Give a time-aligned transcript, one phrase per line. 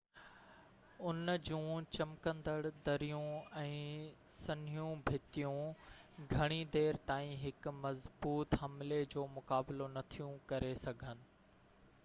[1.09, 2.55] ان جون چمڪندڙ
[2.87, 3.27] دريون
[3.65, 3.75] ۽
[4.35, 11.23] سنهيون ڀتيون گهڻي دير تائين هڪ مضبوط حملي جو مقابلو نٿيون ڪري سگهن